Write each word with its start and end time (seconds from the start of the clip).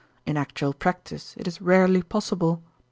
In 0.25 0.35
actual 0.35 0.73
practise 0.73 1.35
it 1.37 1.47
is 1.47 1.61
rarely 1.61 2.01
possible. 2.01 2.63